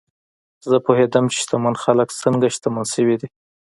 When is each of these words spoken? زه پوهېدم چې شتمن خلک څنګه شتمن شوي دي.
زه 0.69 0.75
پوهېدم 0.85 1.25
چې 1.31 1.37
شتمن 1.43 1.75
خلک 1.83 2.07
څنګه 2.21 2.47
شتمن 2.55 2.85
شوي 2.93 3.15
دي. 3.21 3.27